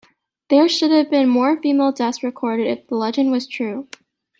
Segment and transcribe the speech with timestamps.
[0.49, 3.87] There should have been more female deaths recorded, if the legend were true.